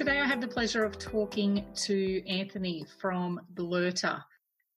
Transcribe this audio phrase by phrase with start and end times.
[0.00, 4.22] Today I have the pleasure of talking to Anthony from Blurter.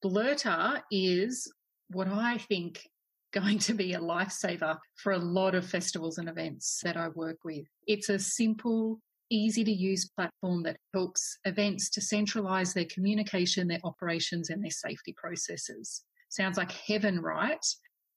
[0.03, 1.49] Blurter is
[1.91, 2.85] what I think
[3.31, 7.37] going to be a lifesaver for a lot of festivals and events that I work
[7.45, 7.65] with.
[7.87, 8.99] It's a simple,
[9.29, 14.71] easy to use platform that helps events to centralize their communication, their operations, and their
[14.71, 16.03] safety processes.
[16.27, 17.65] Sounds like heaven, right?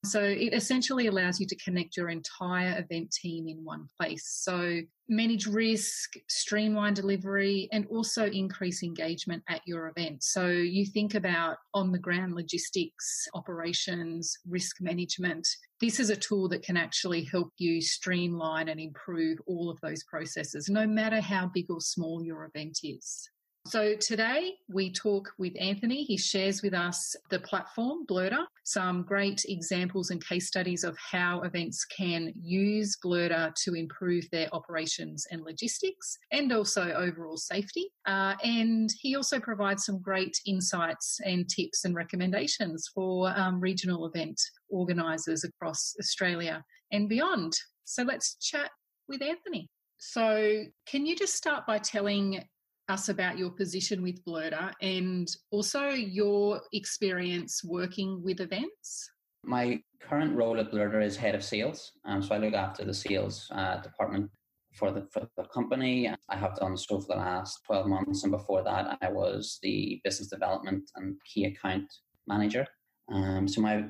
[0.07, 4.27] So it essentially allows you to connect your entire event team in one place.
[4.41, 10.23] So manage risk, streamline delivery, and also increase engagement at your event.
[10.23, 15.47] So you think about on the ground logistics, operations, risk management.
[15.79, 20.03] This is a tool that can actually help you streamline and improve all of those
[20.03, 23.29] processes, no matter how big or small your event is.
[23.67, 26.05] So today we talk with Anthony.
[26.05, 31.41] He shares with us the platform Blurter, some great examples and case studies of how
[31.41, 37.91] events can use Blurter to improve their operations and logistics and also overall safety.
[38.05, 44.05] Uh, and he also provides some great insights and tips and recommendations for um, regional
[44.05, 46.63] event organisers across Australia
[46.93, 47.51] and beyond.
[47.83, 48.71] So let's chat
[49.09, 49.67] with Anthony.
[49.99, 52.43] So, can you just start by telling
[52.89, 59.09] us about your position with Blurter and also your experience working with events.
[59.43, 62.93] My current role at Blurter is head of sales, um, so I look after the
[62.93, 64.29] sales uh, department
[64.73, 66.09] for the for the company.
[66.29, 70.01] I have done so for the last twelve months, and before that, I was the
[70.03, 71.87] business development and key account
[72.27, 72.65] manager.
[73.11, 73.85] Um, so my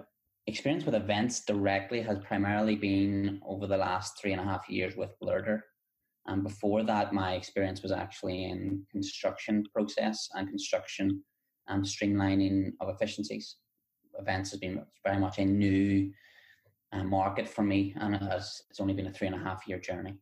[0.45, 4.95] experience with events directly has primarily been over the last three and a half years
[4.95, 5.61] with Blurter.
[6.27, 11.23] And before that, my experience was actually in construction process and construction
[11.67, 13.55] and streamlining of efficiencies.
[14.19, 16.11] Events has been very much a new
[16.91, 19.67] uh, market for me, and it has, it's only been a three and a half
[19.67, 20.15] year journey.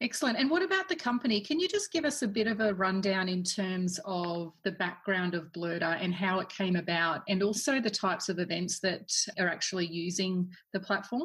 [0.00, 0.38] Excellent.
[0.38, 1.40] And what about the company?
[1.40, 5.34] Can you just give us a bit of a rundown in terms of the background
[5.34, 9.48] of Blurter and how it came about, and also the types of events that are
[9.48, 11.24] actually using the platform?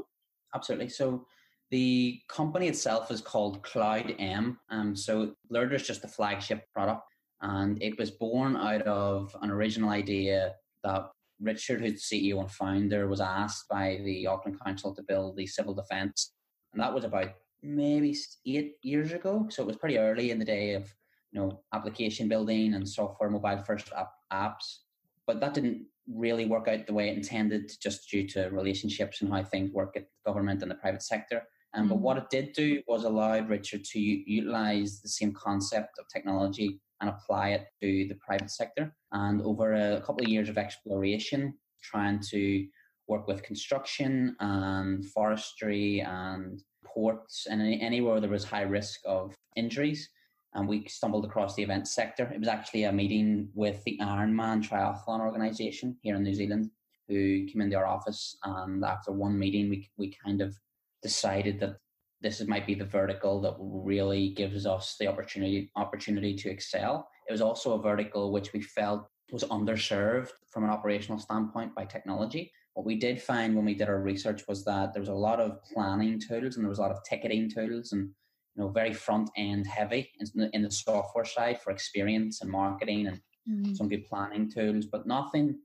[0.56, 0.90] Absolutely.
[0.90, 1.28] So,
[1.74, 4.60] the company itself is called Cloud M.
[4.70, 7.02] Um, so Blurter is just the flagship product,
[7.42, 11.10] and it was born out of an original idea that
[11.42, 15.48] Richard, who's the CEO and founder, was asked by the Auckland Council to build the
[15.48, 16.34] civil defence,
[16.74, 17.32] and that was about
[17.64, 19.48] maybe eight years ago.
[19.50, 20.94] So it was pretty early in the day of
[21.32, 24.82] you know application building and software mobile first app, apps,
[25.26, 29.34] but that didn't really work out the way it intended, just due to relationships and
[29.34, 31.42] how things work at the government and the private sector.
[31.74, 36.08] Um, But what it did do was allow Richard to utilize the same concept of
[36.08, 38.96] technology and apply it to the private sector.
[39.12, 42.68] And over a couple of years of exploration, trying to
[43.08, 50.10] work with construction and forestry and ports and anywhere there was high risk of injuries.
[50.54, 52.32] And we stumbled across the event sector.
[52.32, 56.70] It was actually a meeting with the Ironman Triathlon Organization here in New Zealand
[57.08, 58.38] who came into our office.
[58.44, 60.56] And after one meeting, we, we kind of
[61.04, 61.78] decided that
[62.22, 67.08] this might be the vertical that really gives us the opportunity opportunity to excel.
[67.28, 71.86] It was also a vertical which we felt was underserved from an operational standpoint by
[71.86, 72.52] technology.
[72.74, 75.40] What we did find when we did our research was that there was a lot
[75.40, 78.10] of planning tools and there was a lot of ticketing tools and
[78.56, 82.50] you know very front end heavy in the, in the software side for experience and
[82.50, 83.74] marketing and mm-hmm.
[83.74, 85.58] some good planning tools, but nothing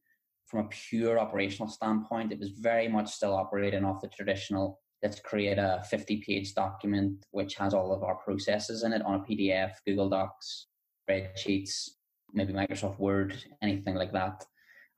[0.47, 2.33] from a pure operational standpoint.
[2.33, 7.25] It was very much still operating off the traditional let's create a 50 page document
[7.31, 10.67] which has all of our processes in it on a PDF, Google Docs,
[11.09, 11.91] spreadsheets,
[12.33, 14.45] maybe Microsoft Word, anything like that.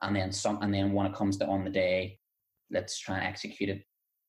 [0.02, 2.18] And then some and then when it comes to on the day,
[2.70, 3.82] let's try and execute it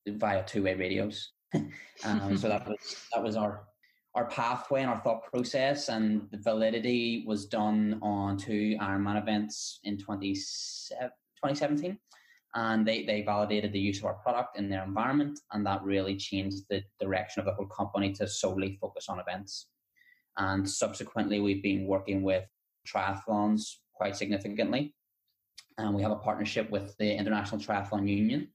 [0.06, 1.32] via two way radios.
[2.04, 3.64] um, so that was that was our
[4.14, 9.80] our pathway and our thought process and the validity was done on two Ironman events
[9.84, 11.98] in 2017
[12.54, 16.16] and they, they validated the use of our product in their environment and that really
[16.16, 19.68] changed the direction of the whole company to solely focus on events.
[20.36, 22.44] And subsequently we've been working with
[22.86, 24.94] triathlons quite significantly.
[25.78, 28.48] And we have a partnership with the international triathlon union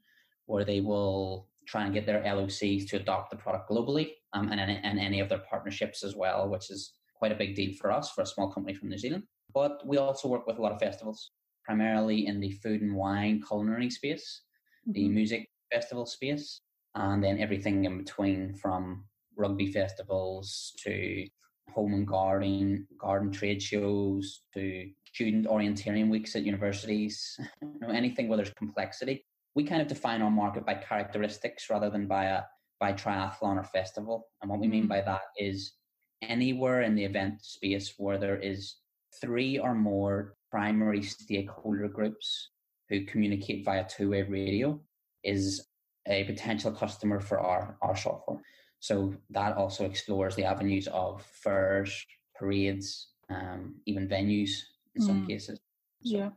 [0.45, 4.61] where they will try and get their locs to adopt the product globally um, and,
[4.61, 8.11] and any of their partnerships as well which is quite a big deal for us
[8.11, 9.23] for a small company from new zealand.
[9.53, 11.31] But we also work with a lot of festivals
[11.67, 14.41] primarily in the food and wine culinary space,
[14.87, 14.93] mm-hmm.
[14.93, 16.61] the music festival space,
[16.95, 19.03] and then everything in between from
[19.35, 21.27] rugby festivals to
[21.73, 28.27] home and garden garden trade shows to student orienteering weeks at universities you know, anything
[28.27, 29.23] where there's complexity
[29.53, 32.41] we kind of define our market by characteristics rather than by a
[32.79, 34.89] by triathlon or festival and what we mean mm-hmm.
[34.89, 35.73] by that is
[36.21, 38.77] anywhere in the event space where there is
[39.21, 42.49] three or more primary stakeholder groups
[42.89, 44.79] who communicate via two-way radio
[45.23, 45.67] is
[46.07, 48.41] a potential customer for our, our software.
[48.79, 52.05] So that also explores the avenues of fairs,
[52.35, 54.51] parades, um, even venues
[54.95, 55.27] in some Mm.
[55.27, 55.59] cases.
[56.01, 56.29] Yeah.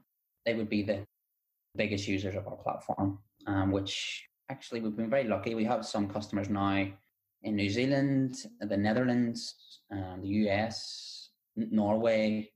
[0.45, 1.05] They would be the
[1.77, 5.55] biggest users of our platform, um, which actually we've been very lucky.
[5.55, 6.91] We have some customers now
[7.43, 9.55] in New Zealand, the Netherlands,
[9.91, 12.51] um, the US, Norway.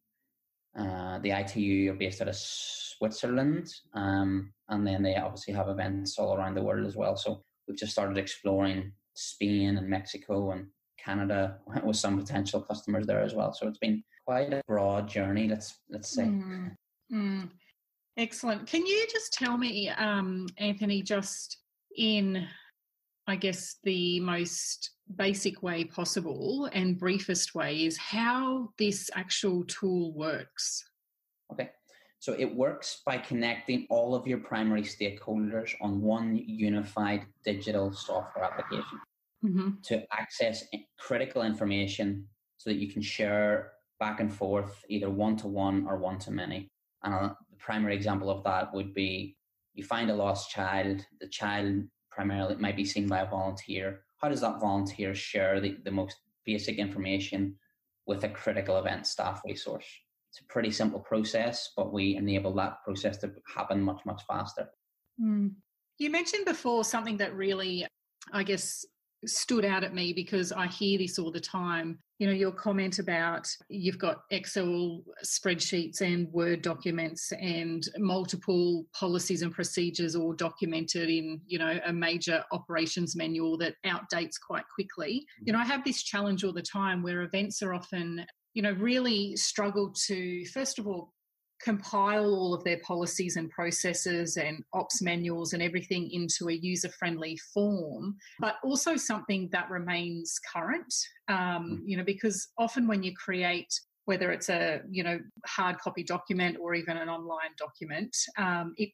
[0.78, 6.18] Uh, the ITU are based out of Switzerland, um, and then they obviously have events
[6.18, 7.16] all around the world as well.
[7.16, 10.66] So we've just started exploring Spain and Mexico and
[10.98, 13.52] Canada with some potential customers there as well.
[13.52, 15.48] So it's been quite a broad journey.
[15.48, 16.24] Let's let's say.
[16.24, 16.76] Mm,
[17.12, 17.48] mm.
[18.16, 18.66] Excellent.
[18.66, 21.58] Can you just tell me, um, Anthony, just
[21.96, 22.46] in,
[23.26, 30.12] I guess, the most basic way possible and briefest way is how this actual tool
[30.14, 30.84] works?
[31.52, 31.70] Okay.
[32.18, 38.44] So it works by connecting all of your primary stakeholders on one unified digital software
[38.44, 39.00] application
[39.42, 40.64] hmm to access
[40.98, 42.26] critical information
[42.56, 46.30] so that you can share back and forth either one to one or one to
[46.30, 46.70] many.
[47.02, 49.36] And uh, the primary example of that would be
[49.74, 51.82] you find a lost child, the child
[52.14, 54.02] primarily it might be seen by a volunteer.
[54.20, 57.56] How does that volunteer share the, the most basic information
[58.06, 59.86] with a critical event staff resource?
[60.30, 64.68] It's a pretty simple process, but we enable that process to happen much, much faster.
[65.20, 65.52] Mm.
[65.98, 67.86] You mentioned before something that really,
[68.32, 68.84] I guess,
[69.26, 71.98] stood out at me because I hear this all the time.
[72.18, 79.42] You know, your comment about you've got Excel spreadsheets and Word documents and multiple policies
[79.42, 85.26] and procedures all documented in, you know, a major operations manual that outdates quite quickly.
[85.42, 88.72] You know, I have this challenge all the time where events are often, you know,
[88.72, 91.13] really struggle to, first of all,
[91.64, 96.90] compile all of their policies and processes and ops manuals and everything into a user
[96.90, 100.94] friendly form, but also something that remains current.
[101.28, 103.72] Um, you know, because often when you create
[104.06, 108.90] whether it's a you know hard copy document or even an online document, um, it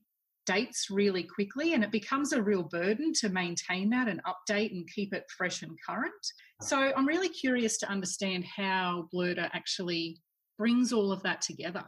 [0.46, 4.88] dates really quickly and it becomes a real burden to maintain that and update and
[4.94, 6.26] keep it fresh and current.
[6.62, 10.18] So I'm really curious to understand how Blurter actually
[10.58, 11.84] brings all of that together.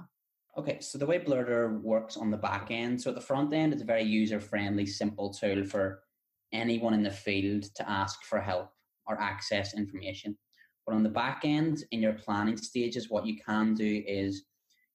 [0.57, 3.73] Okay, so the way Blurter works on the back end, so at the front end,
[3.73, 6.03] it's a very user friendly, simple tool for
[6.53, 8.69] anyone in the field to ask for help
[9.07, 10.37] or access information.
[10.87, 14.45] But on the back end, in your planning stages, what you can do is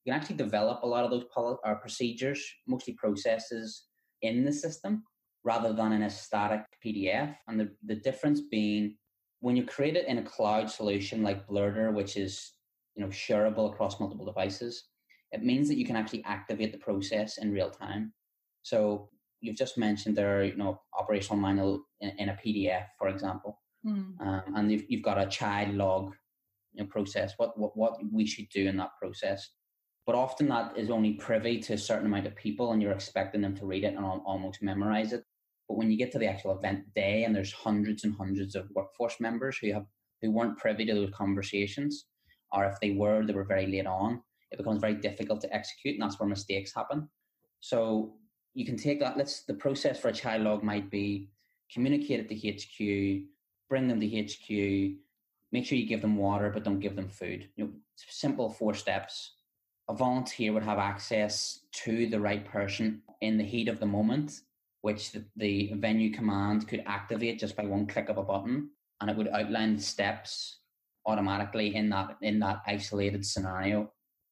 [0.04, 3.86] you can actually develop a lot of those or uh, procedures, mostly processes,
[4.21, 5.04] in the system
[5.44, 7.36] rather than in a static PDF.
[7.48, 8.98] And the, the difference being
[9.39, 12.54] when you create it in a cloud solution like Blurter, which is
[12.95, 14.83] you know shareable across multiple devices,
[15.31, 18.13] it means that you can actually activate the process in real time.
[18.63, 19.09] So
[19.41, 24.19] you've just mentioned there, you know, operational manual in, in a PDF, for example, Mm.
[24.19, 26.13] um, and you've, you've got a child log
[26.74, 27.33] you know, process.
[27.38, 29.50] What, what what we should do in that process,
[30.06, 33.42] but often that is only privy to a certain amount of people, and you're expecting
[33.42, 35.23] them to read it and almost memorize it.
[35.69, 38.68] But when you get to the actual event day, and there's hundreds and hundreds of
[38.73, 39.85] workforce members who have
[40.21, 42.07] who weren't privy to those conversations,
[42.51, 45.95] or if they were, they were very late on it becomes very difficult to execute,
[45.95, 47.09] and that's where mistakes happen.
[47.59, 48.13] So
[48.54, 49.18] you can take that.
[49.18, 51.30] Let's the process for a child log might be
[51.71, 53.23] communicate it to HQ,
[53.69, 54.97] bring them to HQ,
[55.51, 57.49] make sure you give them water, but don't give them food.
[57.56, 59.33] You know, simple four steps.
[59.89, 64.42] A volunteer would have access to the right person in the heat of the moment,
[64.81, 68.69] which the, the venue command could activate just by one click of a button,
[69.01, 70.59] and it would outline the steps
[71.06, 73.89] automatically in that in that isolated scenario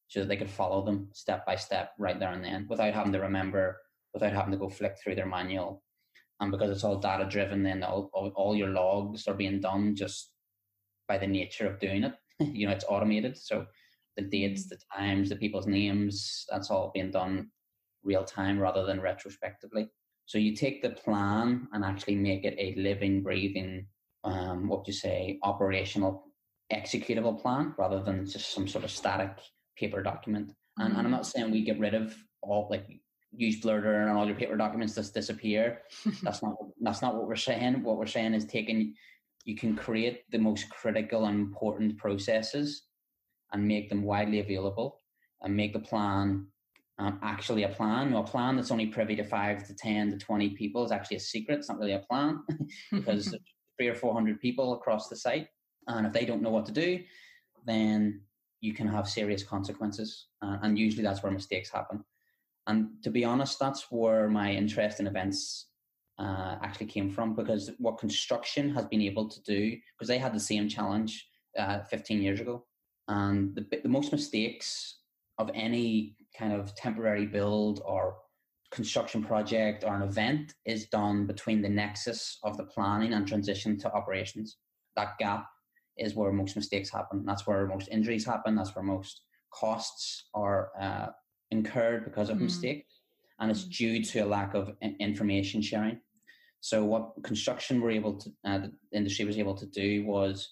[0.08, 3.12] so that they could follow them step by step right there and then without having
[3.12, 3.78] to remember,
[4.14, 5.82] without having to go flick through their manual.
[6.40, 9.96] And because it's all data driven, then all, all, all your logs are being done
[9.96, 10.30] just
[11.08, 12.14] by the nature of doing it.
[12.40, 13.36] you know, it's automated.
[13.36, 13.66] So
[14.16, 17.48] the dates, the times, the people's names, that's all being done
[18.02, 19.88] real time rather than retrospectively.
[20.26, 23.86] So you take the plan and actually make it a living, breathing,
[24.24, 26.26] um, what do you say, operational,
[26.72, 29.30] executable plan rather than just some sort of static
[29.76, 30.52] paper document.
[30.78, 32.86] And, and I'm not saying we get rid of all like
[33.32, 35.82] use Blurter and all your paper documents just disappear.
[36.22, 37.82] that's not that's not what we're saying.
[37.82, 38.94] What we're saying is taking
[39.44, 42.82] you can create the most critical and important processes
[43.52, 45.00] and make them widely available
[45.42, 46.46] and make the plan
[46.98, 48.10] um, actually a plan.
[48.10, 51.18] No, a plan that's only privy to five to ten to twenty people is actually
[51.18, 51.58] a secret.
[51.58, 52.40] It's not really a plan
[52.92, 53.36] because
[53.78, 55.48] three or four hundred people across the site.
[55.88, 57.00] And if they don't know what to do,
[57.66, 58.22] then
[58.66, 60.26] you can have serious consequences.
[60.42, 62.04] Uh, and usually that's where mistakes happen.
[62.66, 65.66] And to be honest, that's where my interest in events
[66.18, 70.34] uh, actually came from because what construction has been able to do, because they had
[70.34, 72.64] the same challenge uh, 15 years ago.
[73.06, 74.98] And the, the most mistakes
[75.38, 78.16] of any kind of temporary build or
[78.72, 83.78] construction project or an event is done between the nexus of the planning and transition
[83.78, 84.56] to operations.
[84.96, 85.46] That gap
[85.98, 87.24] is where most mistakes happen.
[87.24, 88.54] That's where most injuries happen.
[88.54, 89.22] That's where most
[89.52, 91.06] costs are uh,
[91.50, 92.42] incurred because of mm.
[92.42, 93.00] mistakes.
[93.38, 93.76] And it's mm.
[93.76, 96.00] due to a lack of information sharing.
[96.60, 100.48] So, what construction were able to, uh, the industry was able to do was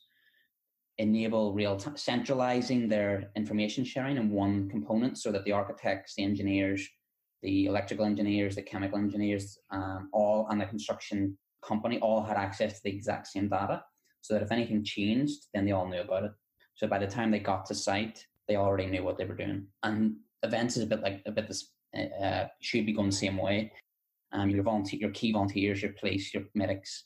[0.98, 6.22] enable real time, centralizing their information sharing in one component so that the architects, the
[6.22, 6.88] engineers,
[7.42, 11.36] the electrical engineers, the chemical engineers, um, all and the construction
[11.66, 13.82] company all had access to the exact same data
[14.24, 16.32] so that if anything changed, then they all knew about it.
[16.76, 19.66] So by the time they got to site, they already knew what they were doing.
[19.82, 23.36] And events is a bit like a bit this uh, should be going the same
[23.36, 23.70] way.
[24.32, 27.04] Um, your volunteer, your key volunteers, your police, your medics,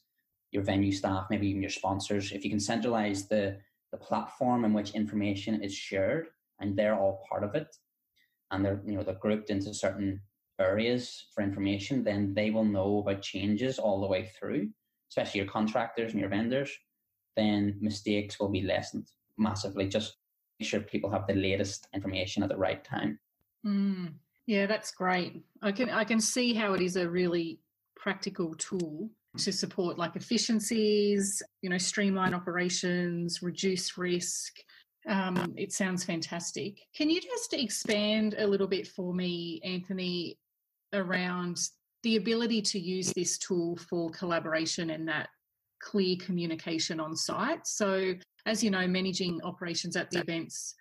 [0.52, 2.30] your venue staff, maybe even your sponsors.
[2.30, 3.58] If you can centralize the
[3.90, 6.28] the platform in which information is shared
[6.60, 7.74] and they're all part of it
[8.50, 10.20] and they're you know they're grouped into certain
[10.60, 14.68] areas for information then they will know about changes all the way through
[15.10, 16.70] especially your contractors and your vendors
[17.38, 20.16] then mistakes will be lessened massively just
[20.58, 23.18] make sure people have the latest information at the right time
[23.64, 24.12] mm,
[24.46, 27.60] yeah that's great i can i can see how it is a really
[27.96, 34.54] practical tool to support like efficiencies, you know, streamline operations, reduce risk.
[35.08, 36.80] Um, it sounds fantastic.
[36.94, 40.38] Can you just expand a little bit for me, Anthony,
[40.92, 41.58] around
[42.02, 45.28] the ability to use this tool for collaboration and that
[45.80, 47.66] clear communication on site?
[47.66, 48.14] So,
[48.46, 50.74] as you know, managing operations at the events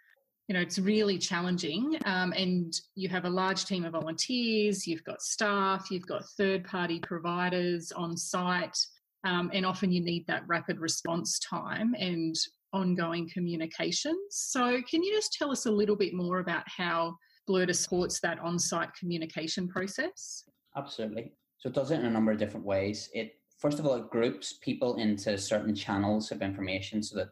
[0.47, 5.03] you know it's really challenging um, and you have a large team of volunteers you've
[5.03, 8.77] got staff you've got third party providers on site
[9.25, 12.33] um, and often you need that rapid response time and
[12.71, 17.13] ongoing communications so can you just tell us a little bit more about how
[17.47, 20.43] blurter supports that on-site communication process?
[20.75, 21.31] Absolutely.
[21.59, 23.09] So it does it in a number of different ways.
[23.13, 27.29] It first of all it groups people into certain channels of information so that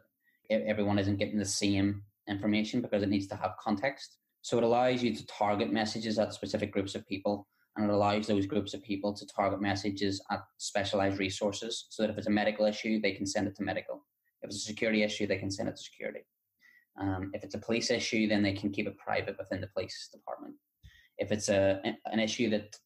[0.50, 4.18] everyone isn't getting the same information because it needs to have context.
[4.42, 8.26] So it allows you to target messages at specific groups of people and it allows
[8.26, 12.30] those groups of people to target messages at specialized resources so that if it's a
[12.30, 14.06] medical issue, they can send it to medical.
[14.42, 16.20] If it's a security issue, they can send it to security.
[17.00, 20.08] Um, if it's a police issue, then they can keep it private within the police
[20.12, 20.54] department.
[21.18, 22.76] If it's a an issue that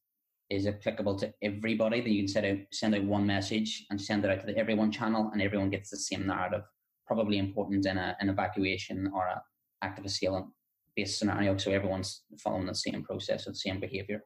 [0.51, 4.25] is applicable to everybody, then you can send out send out one message and send
[4.25, 6.63] it out to the everyone channel, and everyone gets the same narrative
[7.07, 9.43] probably important in a, an evacuation or a
[9.83, 10.47] active assailant
[10.95, 11.57] based scenario.
[11.57, 14.23] So everyone's following the same process or the same behavior.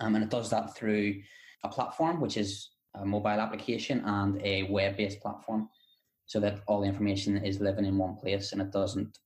[0.00, 1.14] Um, and it does that through
[1.64, 5.68] a platform, which is a mobile application and a web based platform,
[6.26, 9.18] so that all the information is living in one place and it doesn't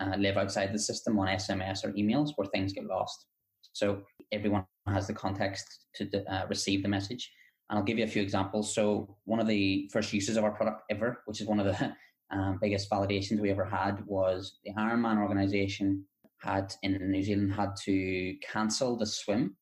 [0.00, 3.26] uh, live outside the system on SMS or emails where things get lost.
[3.72, 7.30] So everyone has the context to uh, receive the message.
[7.68, 8.74] And I'll give you a few examples.
[8.74, 11.94] So one of the first uses of our product ever, which is one of the
[12.30, 16.04] um, biggest validations we ever had was the Ironman organization
[16.38, 19.56] had in New Zealand had to cancel the swim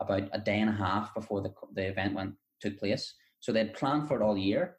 [0.00, 3.14] about a day and a half before the, the event went took place.
[3.40, 4.76] So they'd planned for it all year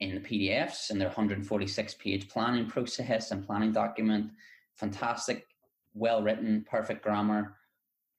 [0.00, 4.30] in the PDFs and their 146 page planning process and planning document.
[4.74, 5.46] Fantastic,
[5.94, 7.56] well written, perfect grammar,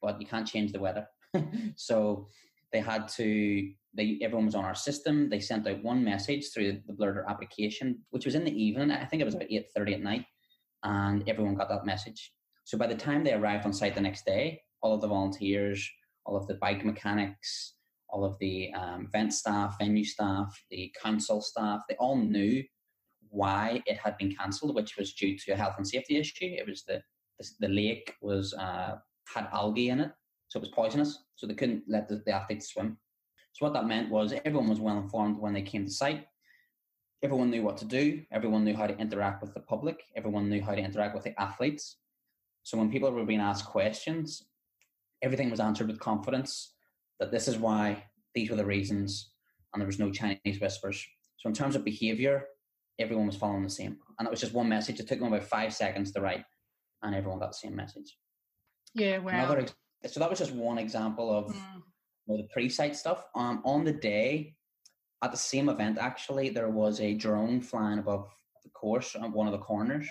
[0.01, 1.07] but you can't change the weather.
[1.75, 2.27] so
[2.71, 5.29] they had to they everyone was on our system.
[5.29, 8.91] They sent out one message through the Blurter application, which was in the evening.
[8.91, 10.25] I think it was about eight thirty at night,
[10.83, 12.33] and everyone got that message.
[12.63, 15.89] So by the time they arrived on site the next day, all of the volunteers,
[16.25, 17.75] all of the bike mechanics,
[18.09, 22.63] all of the um, event staff, venue staff, the council staff, they all knew
[23.29, 26.33] why it had been cancelled, which was due to a health and safety issue.
[26.41, 27.01] It was the
[27.39, 28.97] the, the lake was uh,
[29.33, 30.11] had algae in it,
[30.51, 31.17] so it was poisonous.
[31.37, 32.97] So they couldn't let the, the athletes swim.
[33.53, 36.25] So what that meant was everyone was well informed when they came to site.
[37.23, 38.23] Everyone knew what to do.
[38.33, 40.03] Everyone knew how to interact with the public.
[40.17, 41.99] Everyone knew how to interact with the athletes.
[42.63, 44.43] So when people were being asked questions,
[45.21, 46.73] everything was answered with confidence
[47.21, 48.03] that this is why,
[48.35, 49.31] these were the reasons,
[49.73, 51.07] and there was no Chinese whispers.
[51.37, 52.43] So in terms of behavior,
[52.99, 53.99] everyone was following the same.
[54.19, 54.99] And it was just one message.
[54.99, 56.43] It took them about five seconds to write,
[57.03, 58.17] and everyone got the same message.
[58.93, 59.31] Yeah, wow.
[59.31, 59.65] Another,
[60.07, 61.81] so that was just one example of mm
[62.27, 63.25] the pre-site stuff.
[63.35, 64.55] Um, on the day
[65.21, 68.29] at the same event, actually, there was a drone flying above
[68.63, 70.07] the course on one of the corners.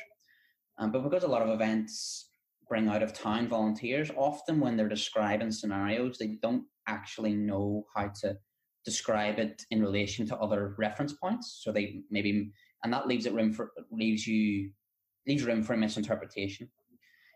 [0.78, 2.30] Um, but because a lot of events
[2.68, 8.08] bring out of town volunteers, often when they're describing scenarios, they don't actually know how
[8.20, 8.36] to
[8.84, 11.60] describe it in relation to other reference points.
[11.62, 12.52] So they maybe,
[12.84, 14.70] and that leaves it room for leaves you
[15.26, 16.68] leaves room for misinterpretation.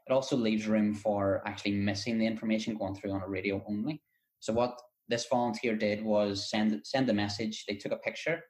[0.06, 4.02] It also leaves room for actually missing the information going through on a radio only.
[4.40, 7.64] So what this volunteer did was send send a message.
[7.66, 8.40] They took a picture,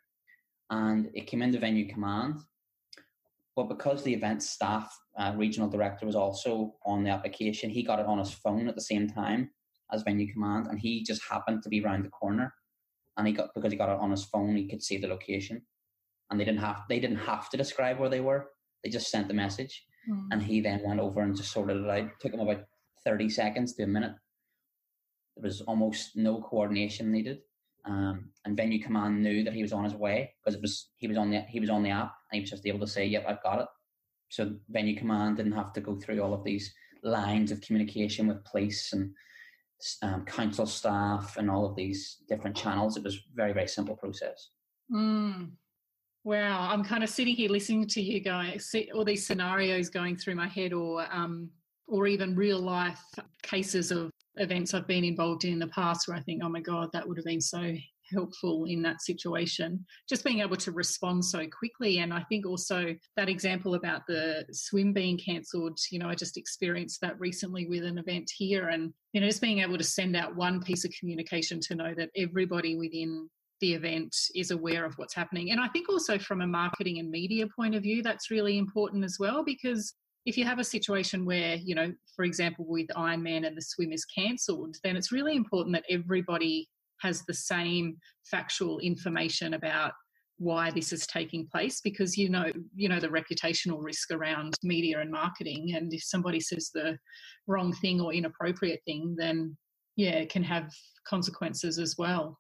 [0.71, 2.37] and it came into venue command.
[3.57, 8.01] But because the event staff uh, regional director was also on the application, he got
[8.01, 9.51] it on his phone at the same time
[9.93, 12.53] as venue command, and he just happened to be around the corner.
[13.17, 15.63] And he got because he got it on his phone, he could see the location,
[16.31, 18.51] and they didn't have they didn't have to describe where they were.
[18.83, 20.27] They just sent the message, mm.
[20.31, 21.99] and he then went over and just sorted it out.
[21.99, 22.65] It took him about
[23.05, 24.15] thirty seconds to a minute.
[25.37, 27.41] There was almost no coordination needed,
[27.85, 31.09] um, and venue command knew that he was on his way because it was he
[31.09, 33.07] was on the he was on the app and he was just able to say,
[33.07, 33.69] "Yep, I've got it."
[34.29, 38.45] So venue command didn't have to go through all of these lines of communication with
[38.45, 39.13] police and
[40.03, 42.97] um, council staff and all of these different channels.
[42.97, 44.51] It was very very simple process.
[44.93, 45.53] Mm.
[46.25, 50.17] Wow, I'm kind of sitting here listening to you going, see all these scenarios going
[50.17, 51.51] through my head, or um,
[51.87, 53.03] or even real life
[53.43, 56.61] cases of events I've been involved in in the past where I think, oh my
[56.61, 57.75] God, that would have been so
[58.11, 59.85] helpful in that situation.
[60.09, 61.99] Just being able to respond so quickly.
[61.99, 66.39] And I think also that example about the swim being cancelled, you know, I just
[66.39, 68.69] experienced that recently with an event here.
[68.69, 71.95] And, you know, just being able to send out one piece of communication to know
[71.95, 73.29] that everybody within
[73.61, 75.51] the event is aware of what's happening.
[75.51, 79.05] And I think also from a marketing and media point of view, that's really important
[79.05, 79.95] as well because
[80.27, 83.93] if you have a situation where, you know, for example, with Ironman and the swim
[83.93, 86.69] is cancelled, then it's really important that everybody
[87.01, 87.97] has the same
[88.31, 89.93] factual information about
[90.39, 94.99] why this is taking place because you know you know the reputational risk around media
[94.99, 96.99] and marketing and if somebody says the
[97.47, 99.57] wrong thing or inappropriate thing then
[99.95, 100.73] yeah it can have
[101.07, 102.37] consequences as well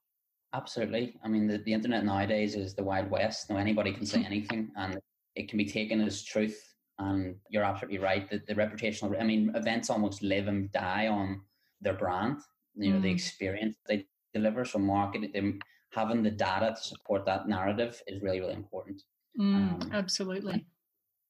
[0.54, 4.24] absolutely i mean the, the internet nowadays is the wild west now anybody can say
[4.24, 4.98] anything and
[5.34, 9.52] it can be taken as truth and you're absolutely right that the reputational, I mean,
[9.54, 11.40] events almost live and die on
[11.80, 12.38] their brand,
[12.76, 13.02] you know, mm.
[13.02, 14.64] the experience they deliver.
[14.64, 15.58] So marketing, them
[15.90, 19.02] having the data to support that narrative is really, really important.
[19.38, 20.64] Mm, um, absolutely.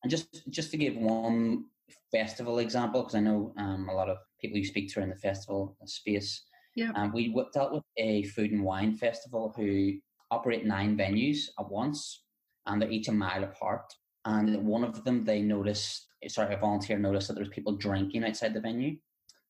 [0.03, 1.65] And just, just to give one
[2.13, 5.17] festival example, because I know um, a lot of people you speak to in the
[5.17, 6.43] festival space.
[6.75, 6.91] Yeah.
[6.95, 9.95] Um, we dealt with a food and wine festival who
[10.31, 12.25] operate nine venues at once,
[12.67, 13.85] and they're each a mile apart
[14.25, 18.25] and one of them they noticed sorry a volunteer noticed that there was people drinking
[18.25, 18.97] outside the venue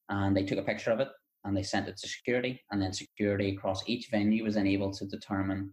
[0.09, 1.09] and they took a picture of it
[1.45, 4.93] and they sent it to security and then security across each venue was then able
[4.93, 5.73] to determine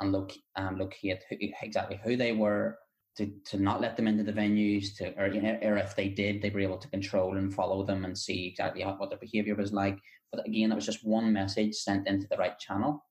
[0.00, 2.78] and look, um, locate who, exactly who they were
[3.16, 5.26] to, to not let them into the venues to or,
[5.62, 8.82] or if they did they were able to control and follow them and see exactly
[8.82, 9.98] what their behavior was like
[10.32, 13.04] but again that was just one message sent into the right channel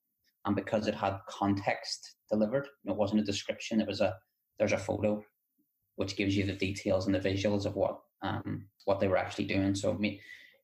[0.45, 4.13] and because it had context delivered it wasn't a description it was a
[4.57, 5.23] there's a photo
[5.99, 9.45] which gives you the details and the visuals of what um, what they were actually
[9.45, 9.75] doing.
[9.75, 9.99] So,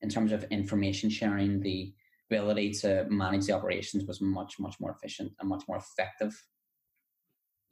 [0.02, 1.92] in terms of information sharing, the
[2.30, 6.34] ability to manage the operations was much much more efficient and much more effective.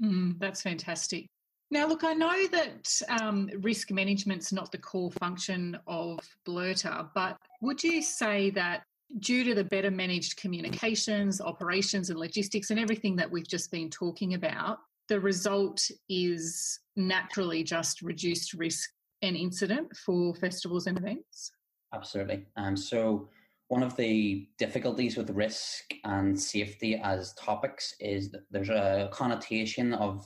[0.02, 1.26] Mm, that's fantastic.
[1.74, 7.36] Now, look, I know that um, risk management's not the core function of Blurter, but
[7.62, 8.84] would you say that
[9.18, 13.90] due to the better managed communications, operations, and logistics, and everything that we've just been
[13.90, 18.88] talking about, the result is naturally just reduced risk
[19.22, 21.50] and incident for festivals and events?
[21.92, 22.46] Absolutely.
[22.56, 23.28] Um, so,
[23.66, 29.92] one of the difficulties with risk and safety as topics is that there's a connotation
[29.94, 30.24] of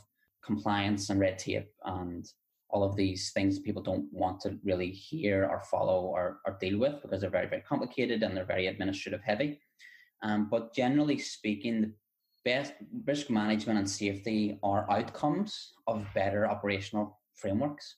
[0.50, 2.22] compliance and red tape and
[2.70, 6.78] all of these things people don't want to really hear or follow or, or deal
[6.78, 9.50] with because they're very, very complicated and they're very administrative heavy.
[10.22, 11.90] Um, but generally speaking, the
[12.44, 12.72] best
[13.06, 17.96] risk management and safety are outcomes of better operational frameworks.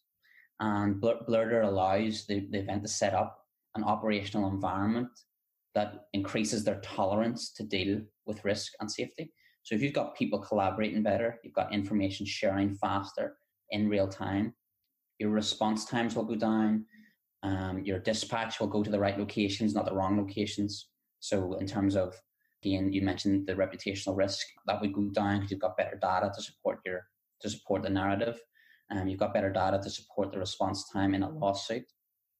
[0.60, 3.30] And Blurter allows the, the event to set up
[3.76, 5.08] an operational environment
[5.74, 9.32] that increases their tolerance to deal with risk and safety.
[9.70, 13.36] So if you've got people collaborating better, you've got information sharing faster
[13.70, 14.52] in real time,
[15.20, 16.86] your response times will go down,
[17.44, 20.88] um, your dispatch will go to the right locations, not the wrong locations.
[21.20, 22.20] So in terms of
[22.62, 26.30] Again, you mentioned the reputational risk that would go down because you've got better data
[26.34, 27.06] to support your
[27.40, 28.38] to support the narrative.
[28.90, 31.84] Um, you've got better data to support the response time in a lawsuit.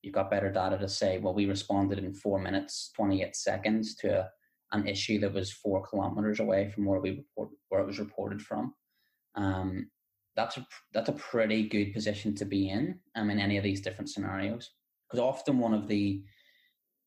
[0.03, 4.21] You've got better data to say, well, we responded in four minutes, 28 seconds to
[4.21, 4.31] a,
[4.72, 8.40] an issue that was four kilometers away from where we report, where it was reported
[8.40, 8.74] from.
[9.35, 9.90] Um,
[10.37, 13.80] that's a that's a pretty good position to be in um, in any of these
[13.80, 14.70] different scenarios
[15.09, 16.22] because often one of the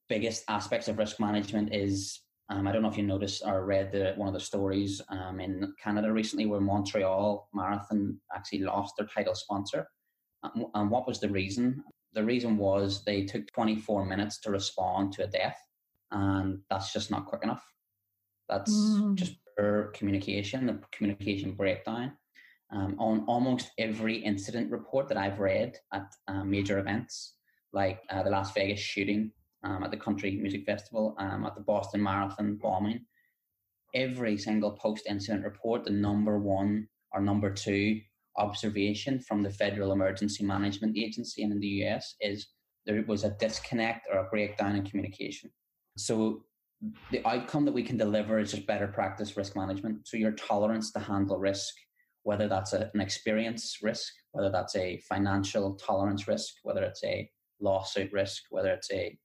[0.09, 3.91] biggest aspects of risk management is um, I don't know if you noticed or read
[3.91, 9.07] the, one of the stories um, in Canada recently where Montreal Marathon actually lost their
[9.07, 9.87] title sponsor.
[10.73, 11.81] And what was the reason?
[12.13, 15.57] The reason was they took 24 minutes to respond to a death,
[16.13, 17.63] and that's just not quick enough.
[18.47, 19.15] That's mm.
[19.15, 22.13] just poor communication, the communication breakdown.
[22.71, 27.35] Um, on almost every incident report that I've read at uh, major events,
[27.71, 29.31] like uh, the Las Vegas shooting
[29.63, 33.05] um, at the Country Music Festival, um, at the Boston Marathon bombing,
[33.93, 38.01] every single post incident report, the number one or number two
[38.37, 42.47] observation from the Federal Emergency Management Agency and in the US is
[42.85, 45.51] there was a disconnect or a breakdown in communication.
[45.97, 46.43] So
[47.11, 50.07] the outcome that we can deliver is just better practice risk management.
[50.07, 51.73] So your tolerance to handle risk,
[52.23, 57.29] whether that's a, an experience risk, whether that's a financial tolerance risk, whether it's a
[57.61, 59.17] lawsuit risk, whether it's a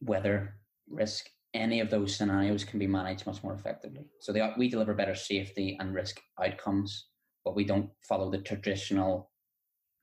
[0.00, 0.54] weather
[0.88, 4.04] risk, any of those scenarios can be managed much more effectively.
[4.20, 7.06] So we deliver better safety and risk outcomes,
[7.44, 9.30] but we don't follow the traditional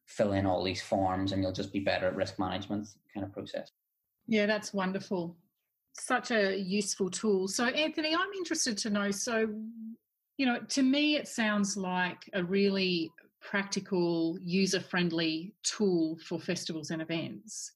[0.05, 3.31] fill in all these forms and you'll just be better at risk management kind of
[3.31, 3.71] process.
[4.27, 5.37] Yeah, that's wonderful.
[5.93, 7.47] Such a useful tool.
[7.47, 9.11] So, Anthony, I'm interested to know.
[9.11, 9.47] So,
[10.37, 16.91] you know, to me, it sounds like a really practical, user friendly tool for festivals
[16.91, 17.71] and events.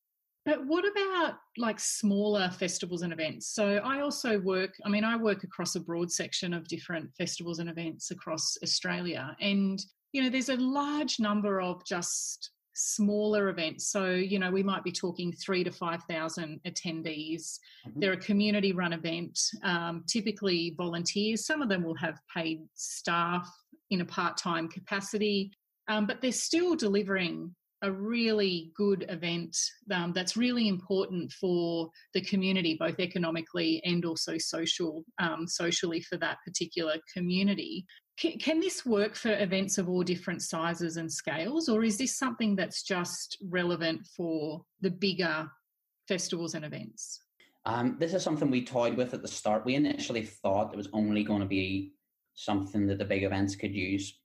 [0.46, 3.48] But what about like smaller festivals and events?
[3.48, 7.60] So I also work, I mean, I work across a broad section of different festivals
[7.60, 9.36] and events across Australia.
[9.42, 9.78] And,
[10.14, 13.92] you know, there's a large number of just smaller events.
[13.92, 17.60] So, you know, we might be talking three to 5,000 attendees.
[17.88, 18.00] Mm-hmm.
[18.00, 21.46] They're a community run event, um, typically volunteers.
[21.46, 23.50] Some of them will have paid staff
[23.90, 25.52] in a part time capacity,
[25.88, 29.56] um, but they're still delivering a really good event
[29.94, 36.18] um, that's really important for the community, both economically and also social, um, socially for
[36.18, 37.86] that particular community.
[38.18, 42.18] Can, can, this work for events of all different sizes and scales, or is this
[42.18, 45.50] something that's just relevant for the bigger
[46.08, 47.22] festivals and events?
[47.66, 49.66] Um, this is something we toyed with at the start.
[49.66, 51.94] We initially thought it was only going to be
[52.34, 54.20] something that the big events could use,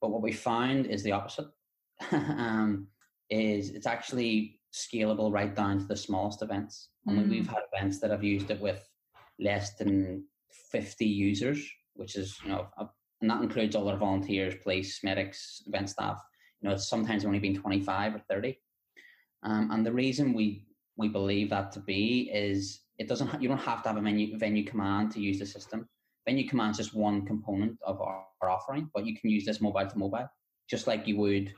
[0.00, 1.46] but what we found is the opposite.
[2.12, 2.88] um,
[3.30, 6.88] is it's actually scalable right down to the smallest events.
[7.06, 7.30] I mean, mm.
[7.30, 8.86] we've had events that have used it with
[9.38, 10.24] less than
[10.70, 12.86] 50 users, which is, you know, a,
[13.20, 16.20] and that includes all our volunteers, police, medics, event staff.
[16.60, 18.58] You know, it's sometimes only been 25 or 30.
[19.42, 20.64] Um, and the reason we
[20.96, 24.36] we believe that to be is it doesn't you don't have to have a menu,
[24.36, 25.88] venue command to use the system.
[26.26, 29.60] Venue command is just one component of our, our offering, but you can use this
[29.60, 30.28] mobile to mobile,
[30.68, 31.52] just like you would.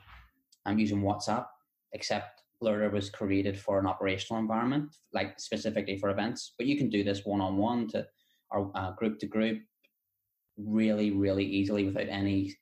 [0.67, 1.47] Um, using WhatsApp
[1.93, 6.53] except Blurter was created for an operational environment, like specifically for events.
[6.57, 8.05] But you can do this one on one to
[8.51, 9.61] or uh, group to group
[10.65, 12.55] really, really easily without any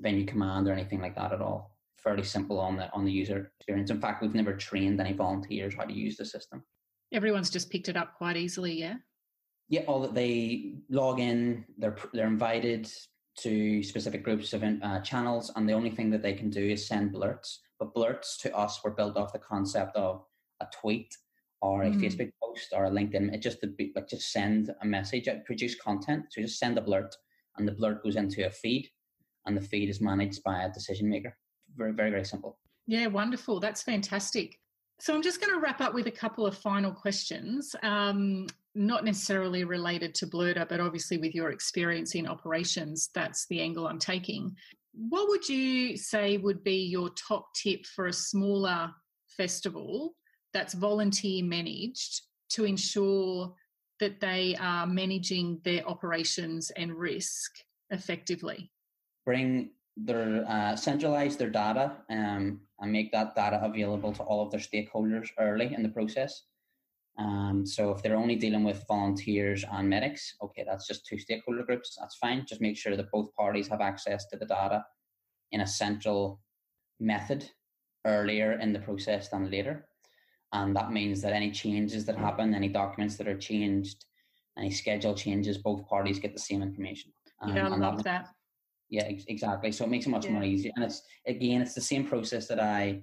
[0.00, 1.76] venue command or anything like that at all.
[1.96, 3.90] Fairly simple on the on the user experience.
[3.90, 6.64] In fact, we've never trained any volunteers how to use the system.
[7.12, 8.96] Everyone's just picked it up quite easily, yeah.
[9.68, 12.90] Yeah, all that they log in, they're they're invited
[13.38, 16.86] to specific groups of uh, channels, and the only thing that they can do is
[16.86, 17.58] send alerts.
[17.78, 20.24] But alerts to us were built off the concept of
[20.60, 21.16] a tweet
[21.60, 22.00] or a mm.
[22.00, 23.32] Facebook post or a LinkedIn.
[23.32, 26.26] It just to be, like just send a message, produce content.
[26.30, 27.14] So just send a blurt,
[27.56, 28.88] and the blurt goes into a feed,
[29.46, 31.36] and the feed is managed by a decision maker.
[31.76, 32.58] Very, very, very simple.
[32.86, 33.60] Yeah, wonderful.
[33.60, 34.58] That's fantastic.
[35.00, 37.74] So I'm just going to wrap up with a couple of final questions.
[37.82, 43.60] Um, not necessarily related to Blurter, but obviously with your experience in operations, that's the
[43.60, 44.54] angle I'm taking.
[44.94, 48.90] What would you say would be your top tip for a smaller
[49.26, 50.14] festival
[50.52, 53.54] that's volunteer managed to ensure
[54.02, 57.52] that they are managing their operations and risk
[57.90, 58.68] effectively?
[59.24, 64.50] Bring their uh, centralize their data um, and make that data available to all of
[64.50, 66.42] their stakeholders early in the process.
[67.16, 71.62] Um, so if they're only dealing with volunteers and medics, okay, that's just two stakeholder
[71.62, 71.96] groups.
[72.00, 72.44] That's fine.
[72.44, 74.84] Just make sure that both parties have access to the data
[75.52, 76.40] in a central
[76.98, 77.48] method
[78.04, 79.86] earlier in the process than later.
[80.52, 84.04] And that means that any changes that happen, any documents that are changed,
[84.58, 87.10] any schedule changes, both parties get the same information.
[87.40, 88.28] Um, yeah, I love that, that.
[88.90, 89.72] Yeah, exactly.
[89.72, 90.32] So it makes it much yeah.
[90.32, 90.70] more easy.
[90.76, 93.02] And it's again, it's the same process that I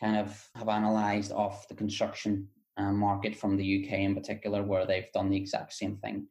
[0.00, 4.86] kind of have analyzed off the construction uh, market from the UK in particular, where
[4.86, 6.26] they've done the exact same thing.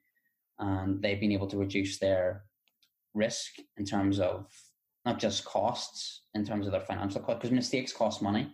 [0.57, 2.43] And they've been able to reduce their
[3.13, 4.47] risk in terms of
[5.05, 8.51] not just costs in terms of their financial cost, because mistakes cost money,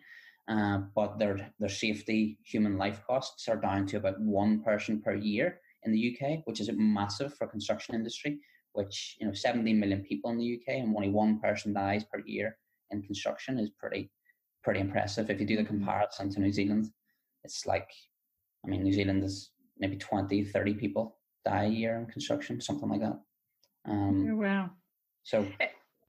[0.52, 5.16] uh, but their their safety, human life costs are down to about one person per
[5.16, 8.40] year in the UK, which is massive for construction industry.
[8.74, 12.20] Which you know, 17 million people in the UK, and only one person dies per
[12.26, 12.58] year
[12.90, 14.12] in construction is pretty
[14.64, 15.30] pretty impressive.
[15.30, 15.78] If you do the mm-hmm.
[15.78, 16.92] comparison to New Zealand,
[17.44, 17.90] it's like,
[18.66, 22.90] I mean, New Zealand is maybe 20, 30 people die a year in construction, something
[22.90, 23.20] like that.
[23.86, 24.70] Um, oh, wow.
[25.24, 25.48] So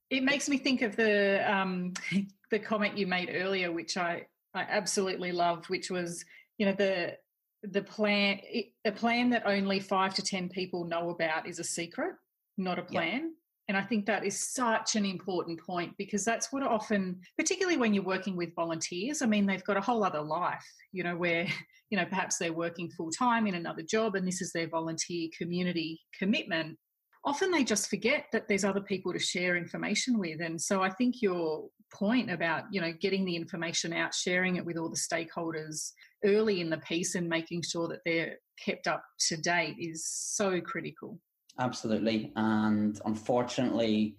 [0.09, 1.93] it makes me think of the um,
[2.51, 6.23] the comment you made earlier, which I I absolutely loved, which was
[6.57, 7.17] you know the
[7.63, 8.39] the plan
[8.85, 12.15] a plan that only five to ten people know about is a secret,
[12.57, 13.21] not a plan.
[13.21, 13.31] Yep.
[13.69, 17.93] And I think that is such an important point because that's what often, particularly when
[17.93, 21.47] you're working with volunteers, I mean, they've got a whole other life, you know, where,
[21.89, 25.29] you know, perhaps they're working full time in another job and this is their volunteer
[25.37, 26.77] community commitment
[27.25, 30.89] often they just forget that there's other people to share information with and so i
[30.89, 34.95] think your point about you know getting the information out sharing it with all the
[34.95, 35.91] stakeholders
[36.25, 40.59] early in the piece and making sure that they're kept up to date is so
[40.61, 41.19] critical.
[41.59, 42.31] Absolutely.
[42.35, 44.17] And unfortunately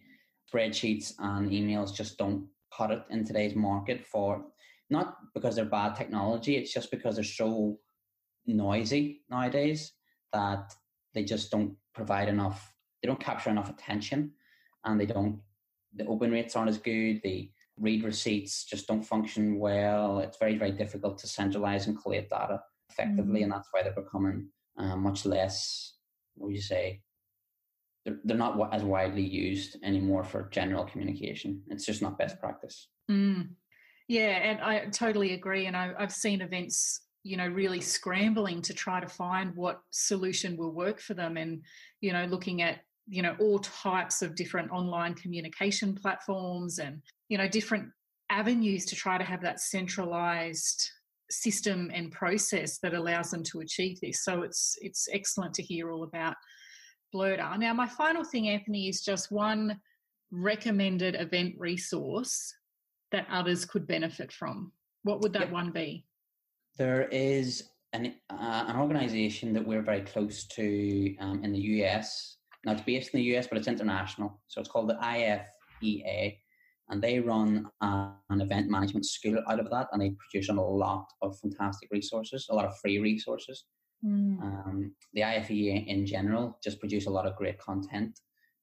[0.52, 4.44] spreadsheets and emails just don't cut it in today's market for
[4.90, 7.78] not because they're bad technology it's just because they're so
[8.46, 9.92] noisy nowadays
[10.32, 10.72] that
[11.14, 14.30] they just don't provide enough they don't capture enough attention
[14.84, 15.40] and they don't
[15.96, 20.56] the open rates aren't as good the read receipts just don't function well it's very
[20.56, 22.60] very difficult to centralize and collate data
[22.90, 23.44] effectively mm-hmm.
[23.44, 25.94] and that's why they're becoming uh, much less
[26.34, 27.00] what would you say
[28.04, 32.88] they're, they're not as widely used anymore for general communication it's just not best practice
[33.10, 33.48] mm.
[34.08, 38.74] yeah and i totally agree and I, i've seen events you know really scrambling to
[38.74, 41.62] try to find what solution will work for them and
[42.00, 47.38] you know looking at you know all types of different online communication platforms and you
[47.38, 47.88] know different
[48.30, 50.90] avenues to try to have that centralized
[51.30, 54.24] system and process that allows them to achieve this.
[54.24, 56.34] So it's it's excellent to hear all about
[57.14, 57.58] blurter.
[57.58, 59.80] Now my final thing anthony is just one
[60.30, 62.54] recommended event resource
[63.12, 64.72] that others could benefit from.
[65.02, 65.52] What would that yep.
[65.52, 66.06] one be?
[66.76, 72.38] There is an, uh, an organization that we're very close to um, in the us
[72.64, 74.40] now it's based in the US, but it's international.
[74.48, 76.38] So it's called the IFEA,
[76.88, 81.06] and they run an event management school out of that, and they produce a lot
[81.22, 83.64] of fantastic resources, a lot of free resources.
[84.04, 84.42] Mm.
[84.42, 88.20] Um, the IFEA in general just produce a lot of great content,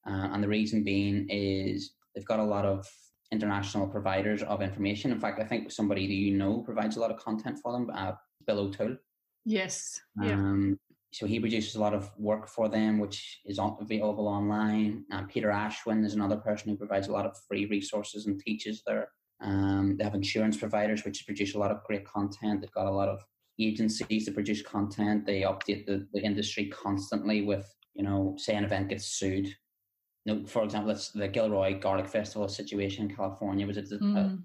[0.07, 2.87] uh, and the reason being is they've got a lot of
[3.31, 5.11] international providers of information.
[5.11, 7.89] In fact, I think somebody that you know provides a lot of content for them,
[7.93, 8.11] uh,
[8.45, 8.97] Bill O'Toole.
[9.45, 9.99] Yes.
[10.21, 10.35] Yeah.
[11.11, 15.03] So he produces a lot of work for them, which is available online.
[15.11, 18.81] Um, Peter Ashwin is another person who provides a lot of free resources and teaches
[18.87, 19.09] there.
[19.41, 22.61] Um, they have insurance providers which produce a lot of great content.
[22.61, 23.21] They've got a lot of
[23.59, 25.25] agencies that produce content.
[25.25, 29.47] They update the, the industry constantly with, you know, say an event gets sued.
[30.23, 34.17] You know, for example, it's the Gilroy Garlic Festival situation in California was a, mm.
[34.17, 34.37] a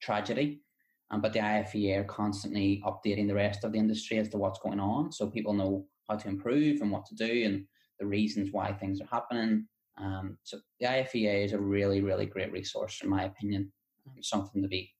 [0.00, 0.62] tragedy.
[1.10, 4.58] Um, but the IFEA are constantly updating the rest of the industry as to what's
[4.58, 7.64] going on, so people know how to improve and what to do and
[7.98, 9.66] the reasons why things are happening.
[9.98, 13.72] Um, so the IFEA is a really, really great resource, in my opinion.
[14.06, 14.92] Um, something to be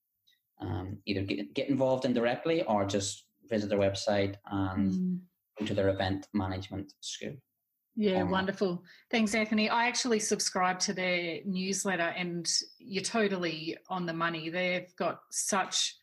[0.60, 5.18] um, either get, get involved in directly or just visit their website and mm.
[5.58, 7.34] go to their event management school.
[7.96, 8.82] Yeah, um, wonderful.
[9.10, 9.68] Thanks, Anthony.
[9.68, 14.48] I actually subscribe to their newsletter, and you're totally on the money.
[14.48, 15.94] They've got such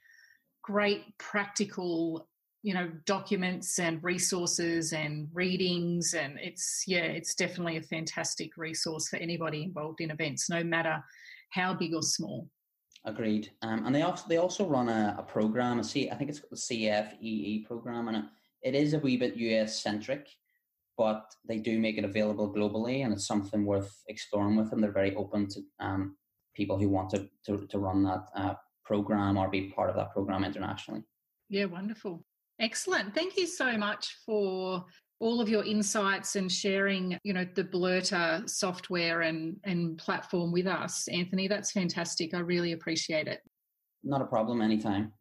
[0.63, 2.29] great practical
[2.63, 9.07] you know documents and resources and readings and it's yeah it's definitely a fantastic resource
[9.07, 11.03] for anybody involved in events no matter
[11.51, 12.47] how big or small.
[13.05, 13.51] Agreed.
[13.61, 16.39] Um, and they also they also run a, a program a C, I think it's
[16.39, 18.25] called the cfee program and it,
[18.63, 20.27] it is a wee bit us centric
[20.97, 24.81] but they do make it available globally and it's something worth exploring with them.
[24.81, 26.15] They're very open to um,
[26.53, 28.53] people who want to, to, to run that uh,
[28.85, 31.01] program or be part of that program internationally.
[31.49, 32.23] Yeah wonderful
[32.61, 33.15] Excellent.
[33.15, 34.85] Thank you so much for
[35.19, 40.67] all of your insights and sharing, you know, the Blurter software and, and platform with
[40.67, 41.47] us, Anthony.
[41.47, 42.35] That's fantastic.
[42.35, 43.39] I really appreciate it.
[44.03, 45.11] Not a problem anytime.